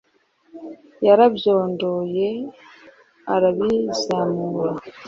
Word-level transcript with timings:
yarabyondoye 1.07 2.27
arabizamura 3.33 4.71